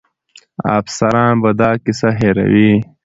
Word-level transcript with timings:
افسران 0.77 1.33
به 1.41 1.49
دا 1.59 1.69
کیسه 1.83 2.09
هېروي. 2.19 2.71